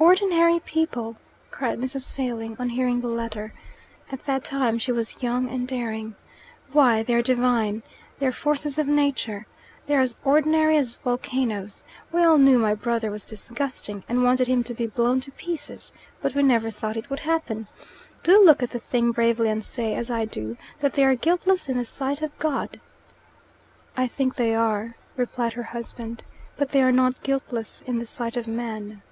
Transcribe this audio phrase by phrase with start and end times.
[0.00, 1.16] "Ordinary people!"
[1.50, 2.12] cried Mrs.
[2.12, 3.52] Failing on hearing the letter.
[4.12, 6.14] At that time she was young and daring.
[6.72, 7.82] "Why, they're divine!
[8.20, 9.44] They're forces of Nature!
[9.86, 11.82] They're as ordinary as volcanoes.
[12.12, 15.90] We all knew my brother was disgusting, and wanted him to be blown to pieces,
[16.22, 17.66] but we never thought it would happen.
[18.22, 21.68] Do look at the thing bravely, and say, as I do, that they are guiltless
[21.68, 22.78] in the sight of God."
[23.96, 26.22] "I think they are," replied her husband.
[26.56, 29.02] "But they are not guiltless in the sight of man."